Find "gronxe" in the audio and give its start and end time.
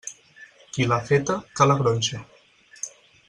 1.83-2.25